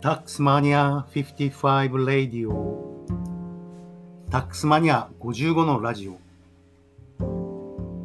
[0.00, 3.04] タックスマニア55ラディオ。
[4.30, 6.20] タックスマニア55のラジオ。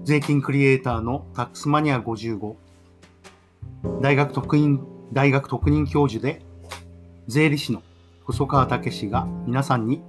[0.04, 2.56] 税金クリエイターのタックスマニア55
[4.02, 6.42] 大学特任大学特任教授で
[7.28, 7.84] 税理士の
[8.24, 10.02] 細川武が皆さんに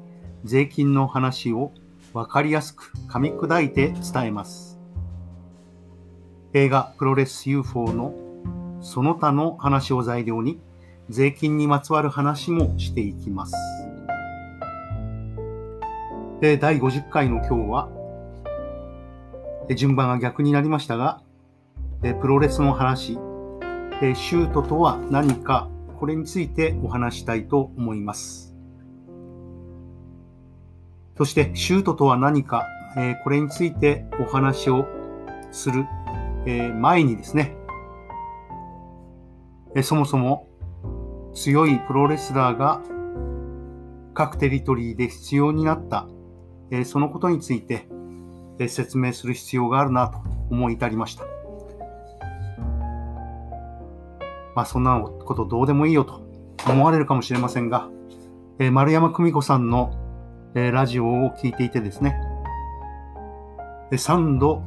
[0.42, 1.70] 税金の話を
[2.14, 4.78] わかりやすく噛み砕いて伝えます。
[6.54, 8.14] 映画プロレス UFO の
[8.80, 10.58] その他の話を材料に
[11.10, 13.54] 税金にまつわる話もしていきます。
[16.40, 17.88] で、第50回の今日は、
[19.76, 21.22] 順番が逆になりましたが、
[22.20, 28.54] プロレスの話、シュートとは何か、これについてお話したいと思います。
[31.16, 32.66] そして、シュートとは何か、
[33.22, 34.86] これについてお話を
[35.50, 35.86] する
[36.44, 37.56] 前にですね、
[39.82, 40.48] そもそも
[41.34, 42.80] 強いプロレスラーが
[44.14, 46.06] 各テリトリーで必要になった、
[46.84, 47.88] そのことについて
[48.68, 50.18] 説明する必要があるなと
[50.50, 51.24] 思い至りました。
[54.54, 56.22] まあそんなことどうでもいいよと
[56.68, 57.88] 思われるかもしれませんが、
[58.70, 59.92] 丸山久美子さんの
[60.54, 62.16] ラジオを聞いていてですね、
[63.90, 64.62] 3度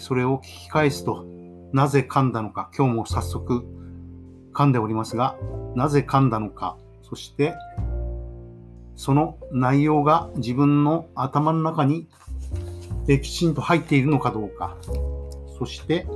[0.00, 1.24] それを聞き返すと
[1.72, 3.64] なぜ噛んだのか、今日も早速
[4.58, 5.36] 噛んでおりますが、
[5.76, 6.76] なぜ噛んだのか、
[7.08, 7.54] そして、
[8.96, 12.08] その内容が自分の頭の中に
[13.06, 14.76] きちんと入っているのかどうか、
[15.56, 16.08] そして、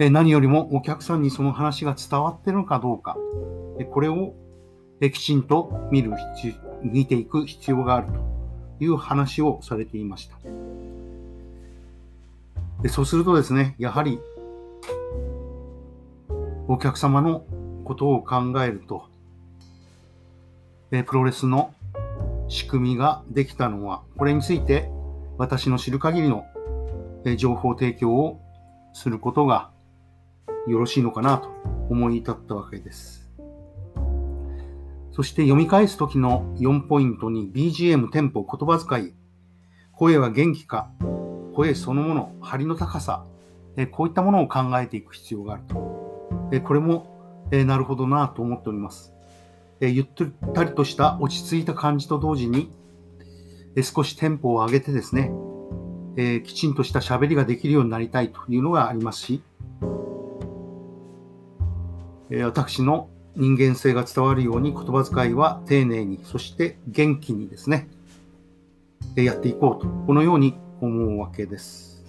[0.00, 3.16] 何よりもお客さんにその話が伝わっているのかどうか、
[3.92, 4.34] これを
[5.00, 6.10] きちんと見る
[6.82, 10.28] 見ていく必要があるという話をされていまし
[12.82, 12.88] た。
[12.88, 14.18] そうするとですね、やはり
[16.68, 17.44] お客様の
[17.84, 19.08] ことを考えると、
[20.90, 21.74] プロレスの
[22.48, 24.90] 仕組みができたのは、これについて
[25.38, 26.44] 私の知る限りの
[27.36, 28.40] 情報提供を
[28.92, 29.70] することが
[30.66, 31.48] よろしいのかなと
[31.88, 33.30] 思い至ったわけです。
[35.10, 39.14] そして読み返す時の4ポイントに BGM、テンポ、言葉遣い、
[39.92, 40.90] 声は元気か、
[41.54, 43.24] 声そのもの、張りの高さ、
[43.90, 46.11] こういったものを考えていく必要があると。
[46.52, 49.12] えこれも、えなるほどなと思っております。
[49.80, 50.06] えゆっ
[50.54, 52.70] たりとした落ち着いた感じと同時に、
[53.74, 55.32] え少しテンポを上げてですね、
[56.16, 59.42] えきちんとした喋りができるようになりたいというのがありますし、
[62.30, 67.88] え私の人間性が伝わるように言葉遣いは丁寧に、そして元気にですね、
[69.16, 69.88] やっていこうと。
[70.06, 72.04] このように思うわけです。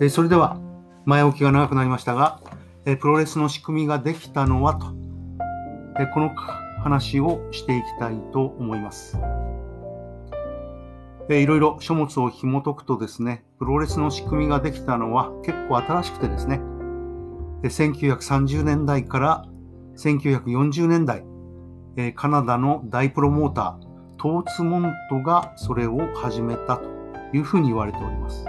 [0.00, 0.58] えそれでは、
[1.04, 2.40] 前置きが長くなりましたが、
[2.84, 4.86] えプロレスの仕組みができたのはと、
[6.00, 6.30] えこの
[6.82, 9.18] 話をしていきたいと思います。
[11.28, 16.60] えいろいろ書物を紐解くとですね、プロレスの仕組みができたのは結構新しくてですね、
[17.62, 19.44] 1930年代から
[19.96, 21.24] 1940年代、
[21.96, 26.84] えカナダの大プロモーター、トーツモントがそれを始めたと
[27.32, 28.44] いうふうに言われております。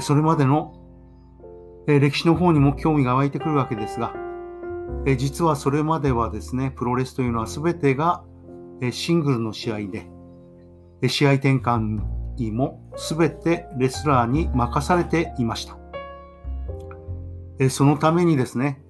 [0.00, 0.77] それまでの
[1.88, 4.14] え歴史の方にも興味が湧いてくるわけですが、
[5.06, 8.22] え実はそれまではですね、プロレスというのは全てが
[8.80, 10.08] えシングルの試合で、
[11.02, 12.00] え試合転換
[12.36, 15.78] にも全てレスラーに任されていました。
[17.58, 18.82] えそのためにですね、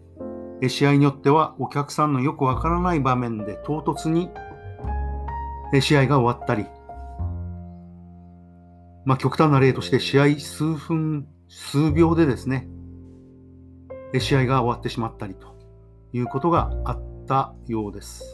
[0.60, 4.28] え試合によってはお客さんのよくわからない場面で唐突に
[5.72, 6.66] え試合が終わったり、
[9.04, 12.68] まあ、極端な例として試合数分、数秒でですね、
[14.18, 15.54] 試合が終わってしまったりと
[16.12, 18.24] いうことがあったようです。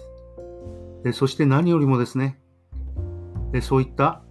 [1.12, 2.40] そして何よりもですね、
[3.60, 4.22] そういった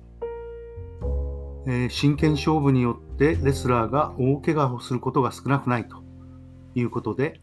[1.89, 5.97] 真剣勝負によってレスラーが大怪我をすることが少なくないと
[6.75, 7.41] いうことで、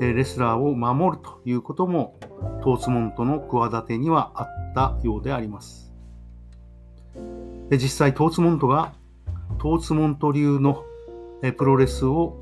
[0.00, 2.18] レスラーを守るということも
[2.62, 5.92] トーツモントの企てにはあったようであります。
[7.70, 8.92] で実際トーツモントが
[9.58, 10.84] トーツモント流の
[11.56, 12.36] プロレスを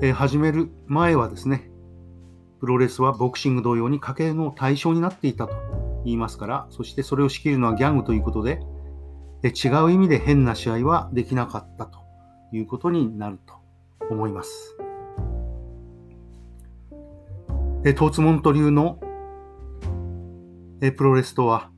[0.00, 1.70] え始める前はですね、
[2.60, 5.54] プロレスはボクシング同様に家計の対象になっていたと
[6.04, 8.60] 言いますから、そしてそれを仕切るのはギャングということで、
[9.42, 11.98] で違う意味で変な試合はできなかったと
[12.52, 13.54] いうことになると
[14.10, 14.76] 思います。
[17.84, 18.98] えトーツモント流の
[20.80, 21.70] えプロレスとは、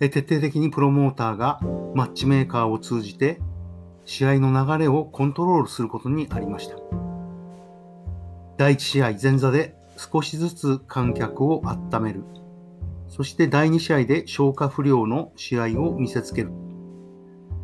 [0.00, 1.60] え徹底的にプロモーターが
[1.94, 3.40] マッチメーカーを通じて
[4.04, 6.76] 試合の流れをコントロールすることにありました。
[8.56, 12.24] 第1試合前座で少しずつ観客を温める。
[13.08, 16.50] そして第2試合で消化不良の試合を見せつける。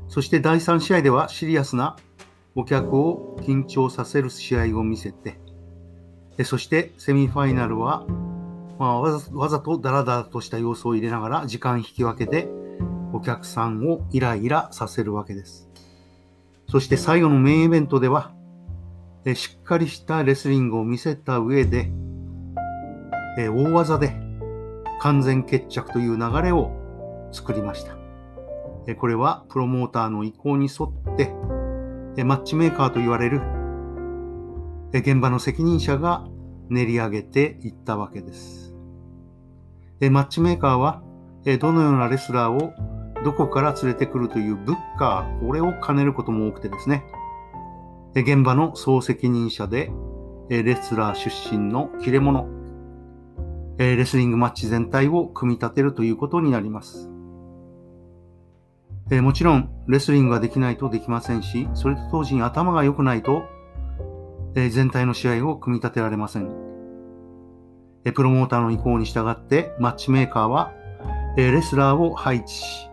[0.08, 1.96] そして第3試合ではシリアスな
[2.54, 5.38] お客を緊張させる試合を見せて、
[6.44, 8.06] そしてセミファイナルは、
[8.78, 12.48] まあ、わざわざとダラダラとした要素を入れながら時間引き分けて
[13.12, 15.69] お客さんをイライラさせるわけです。
[16.70, 18.32] そして最後のメインイベントでは、
[19.24, 21.90] えしっかりしたレスリングを見せた上で、
[23.36, 24.14] え大技で
[25.00, 26.70] 完全決着という流れを
[27.32, 27.96] 作りました。
[28.86, 31.34] えこれはプロモーターの意向に沿って、
[32.16, 33.40] えマッチメーカーと言われる
[34.92, 36.24] え現場の責任者が
[36.68, 38.76] 練り上げていったわけです。
[40.00, 41.02] えマッチメーカーは
[41.44, 42.72] えどのようなレスラーを
[43.24, 47.04] どこから連れてくるというブッカー、これを兼ねることも多くてですね、
[48.14, 49.92] 現場の総責任者で、
[50.48, 52.46] レスラー出身の切れ者、
[53.78, 57.08] レスリングマッチ全体を組み立てるということになります。
[59.10, 63.42] もちろん、レスリングができないとできませんし、それと同時に頭が良くないと、
[64.54, 66.50] 全体の試合を組み立てられません。
[68.14, 70.72] プロモーターの意向に従って、マッチメーカーは、
[71.36, 72.89] レスラーを配置し、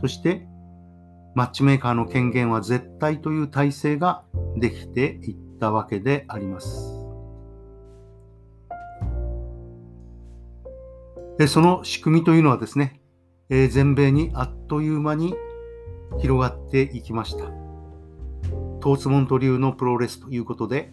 [0.00, 0.46] そして
[1.34, 4.22] マッチメーカーの権限は絶対という体制が
[4.56, 7.04] できていったわけであります。
[11.38, 13.00] でその仕組みというのはですね、
[13.48, 15.34] えー、全米にあっという間に
[16.20, 17.46] 広がっていきました。
[18.80, 20.92] トーツモント流のプロレスということで、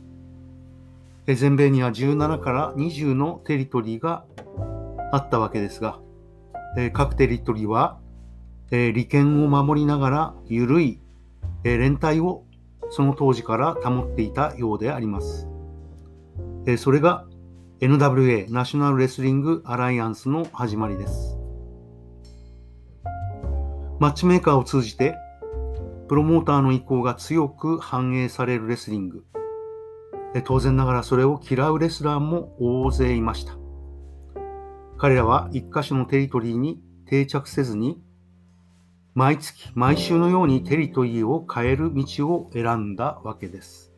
[1.27, 4.25] えー、全米には17から20のテリトリーが
[5.12, 6.00] あったわけですが、
[6.75, 8.00] えー、各テリトリーは
[8.72, 11.00] えー、利権を守りながら緩い、
[11.64, 12.46] えー、連帯を
[12.90, 15.48] その当時から保っていたようであります。
[16.66, 17.26] えー、それが
[17.82, 21.38] NWA、ナショナルレスリングアライアンスの始まりです。
[24.00, 25.16] マッチメーカーを通じて、
[26.08, 29.24] プロモーターの意向が強く反映されるレスリング。
[30.46, 33.58] 当然ながらそれを嫌うレスラーも大勢いました。
[34.98, 38.02] 彼らは一箇所のテリトリーに定着せずに
[39.13, 43.92] 毎月、毎週のようにテリトリーを変える道を選んだわけです。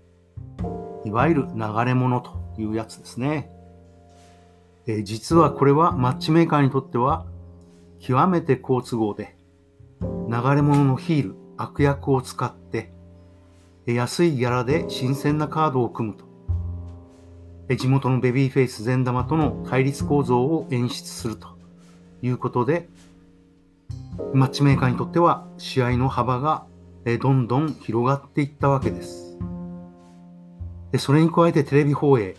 [1.05, 3.51] いわゆる流れ物というやつですね。
[4.87, 7.27] え、実はこれはマッチメーカーにとっては
[7.99, 9.37] 極めて好都合で、
[10.01, 12.91] 流れ物のヒール、悪役を使って、
[13.85, 16.25] 安いギャラで新鮮なカードを組むと。
[17.75, 21.49] 地元のベビーフェイス善玉との対立構造を演出すると
[22.23, 22.89] いうことで、
[24.33, 26.65] マッチメーカーにとっては試合の幅が
[27.21, 29.37] どんどん広がっていったわけです。
[30.91, 32.35] でそれに加えてテレビ放映、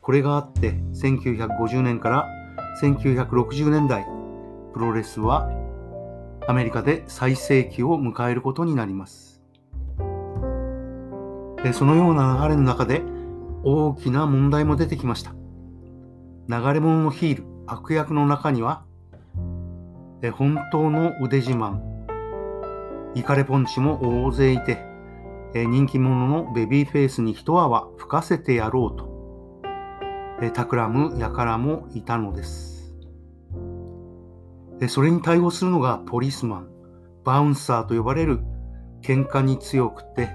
[0.00, 2.28] これがあって1950年から
[2.82, 4.06] 1960年代、
[4.72, 5.48] プロレスは
[6.46, 9.42] アメリカで最盛期を迎えることになります。
[11.62, 13.02] でそのような流れの中で
[13.62, 15.32] 大きな問題も出てきました。
[16.48, 18.84] 流れ物のヒール、悪役の中には
[20.24, 21.80] え本当の腕自慢、
[23.14, 24.78] イカレポンチも大勢いて、
[25.52, 29.60] え人気者のベビーフェイスに一泡吹かせてやろうと、
[30.40, 32.94] え企む輩もいたのです。
[34.88, 36.68] それに対応するのがポリスマン、
[37.22, 38.40] バウンサーと呼ばれる
[39.02, 40.30] 喧嘩に強くて、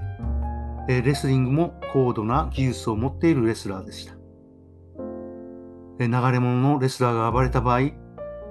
[0.88, 4.14] レスリングも高度な技術を持っているレスラーでした。
[5.98, 7.90] 流れ者のレスラーが暴れた場合、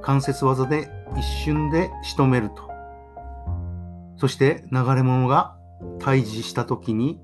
[0.03, 2.69] 関節技で一瞬で仕留めると。
[4.17, 5.57] そして流れ者が
[6.01, 7.21] 退治した時に、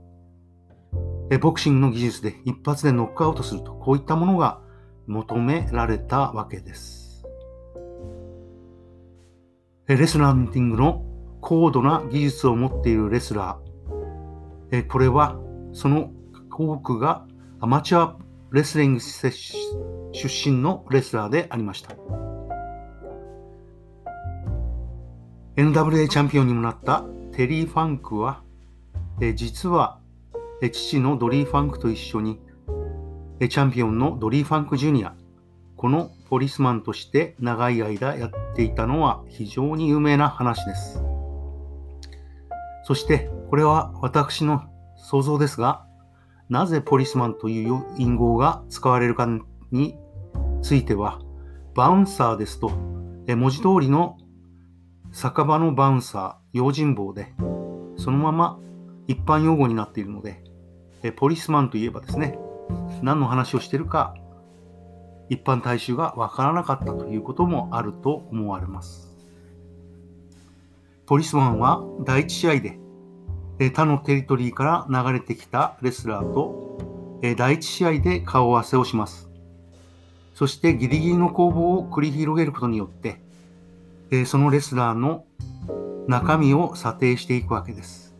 [1.40, 4.60] ボクシングの技術で一発でノックアウトすると、こういったものが
[5.06, 7.24] 求められたわけです。
[9.88, 11.04] レスランティングの
[11.40, 15.38] 高度な技術を持っているレスラー、これは
[15.72, 16.10] その
[16.50, 17.26] 多くが
[17.60, 18.16] アマチュア
[18.52, 19.30] レスリング出
[20.50, 22.23] 身のレスラーでありました。
[25.56, 28.42] NWA チャンピオンにもなったテリー・ファンクは、
[29.20, 30.00] え実は、
[30.60, 32.40] え父のドリー・ファンクと一緒に、
[33.38, 35.14] えチャンピオンのドリー・ファンク・ジュニア、
[35.76, 41.00] このポリスマンとして長い間やっていたのは非常に有名な話です。
[42.82, 44.64] そして、これは私の
[44.96, 45.86] 想像ですが、
[46.48, 49.28] なぜポリスマンという隠語が使われるか
[49.70, 49.96] に
[50.62, 51.20] ついては、
[51.76, 52.70] バウンサーですと、
[53.28, 54.16] 文字通りの
[55.16, 57.32] 酒場のバウンサー、用心棒で、
[57.96, 58.58] そのまま
[59.06, 60.42] 一般用語になっているので、
[61.04, 62.36] えポリスマンといえばですね、
[63.00, 64.16] 何の話をしているか
[65.28, 69.16] 一般大衆がわからなかったということもあると思われます。
[71.06, 72.80] ポリスマンは第1試合で
[73.72, 79.30] 他のテリトリーから流れてきたレスラーと第1試合で顔合わせをします。
[80.34, 83.22] そしてギリギリの攻防を繰り広げることによって
[84.24, 85.24] そのレスラーの
[86.06, 88.14] 中身を査定していくわけです。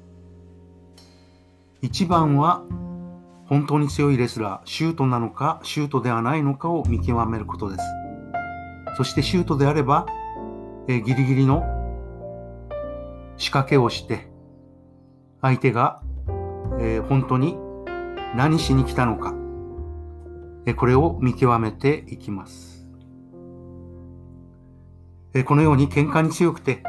[1.83, 2.65] 1番は
[3.47, 7.85] 本当に強いレスラー、シュートなのか、シュートではないのかを見極めることです。
[8.97, 10.07] そしてシュートであれば、
[10.89, 11.63] え、ギリギリの
[13.37, 14.29] 仕掛けをして、
[15.43, 16.03] 相手が、
[16.81, 17.59] え、本当に
[18.35, 19.35] 何しに来たのか、
[20.67, 22.74] え、これを見極めていきます。
[25.43, 26.83] このように喧嘩に強くて、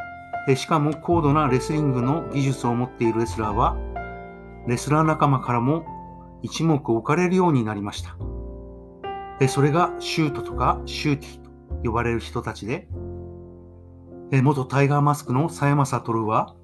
[0.55, 3.75] しかも高度なレスリングの技術を持っているレスラーは、
[4.67, 5.83] レスラー仲間からも
[6.43, 8.15] 一目置かれるようになりました。
[9.47, 11.49] それがシュートとかシューティと
[11.83, 12.87] 呼ばれる人たちで、
[14.31, 16.55] 元タイガーマスクの佐山悟は、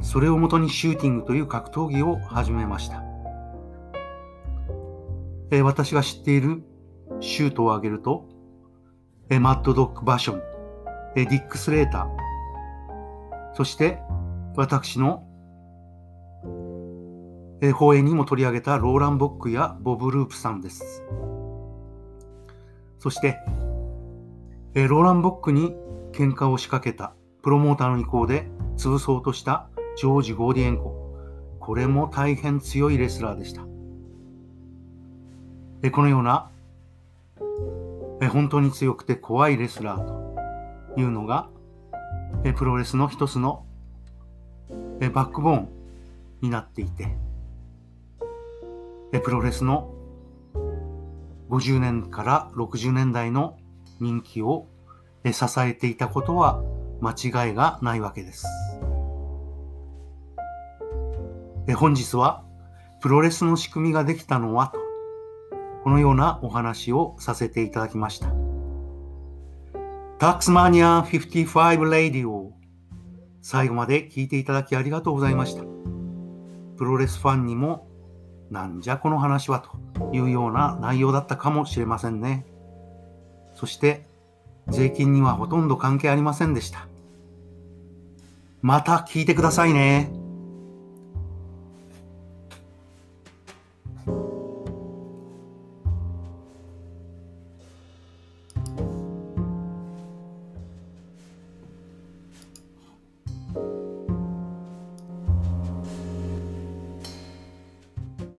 [0.00, 3.04] それをもとにシューティングという格闘技を始めました。
[5.62, 6.64] 私が知っている
[7.20, 8.26] シュートを挙げると、
[9.40, 10.42] マッドドッグ・バション、
[11.14, 12.06] ディック・スレーター、
[13.54, 14.00] そして
[14.56, 15.26] 私の
[17.64, 21.04] えー、放映にも取り上げたローラン・ボックやボブ・ループさんです。
[22.98, 23.38] そして、
[24.74, 25.76] ローラン・ボックに
[26.12, 31.14] 喧嘩を仕掛けたプロモーターの意向で潰そうとしたジョージ・ゴーディエンコ。
[31.60, 33.62] これも大変強いレスラーでした。
[33.62, 33.68] こ
[36.02, 36.50] のような、
[38.32, 40.31] 本当に強くて怖いレスラーと
[40.96, 41.48] いうのが、
[42.44, 43.64] え、プロレスの一つの、
[45.00, 45.68] え、バックボーン
[46.40, 47.16] になっていて、
[49.20, 49.94] プロレスの
[51.50, 53.58] 50年から60年代の
[54.00, 54.66] 人気を
[55.24, 56.62] 支えていたことは
[57.00, 58.46] 間違いがないわけです。
[61.76, 62.42] 本日は
[63.00, 64.78] プロレスの仕組みができたのはと、
[65.84, 68.41] このようなお話をさせていただきました。
[70.22, 72.52] タックスマニア55レディオ
[73.40, 75.64] 最後まで聞いていただきありがとうございました。
[76.76, 77.88] プロレスファンにも
[78.48, 82.46] なんじゃこの話はというような内容だったかもしれませんね。
[83.56, 84.06] そして
[84.68, 86.86] 税金にはほとんど関係ありませんでした。
[88.60, 90.12] また聞いてくださいね。